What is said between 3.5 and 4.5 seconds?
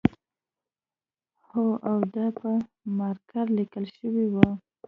لیکل شوی و